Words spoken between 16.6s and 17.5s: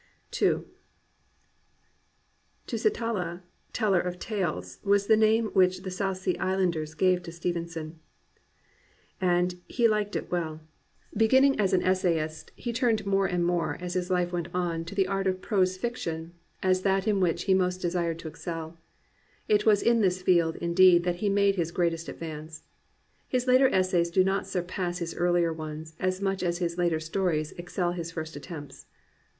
as that in which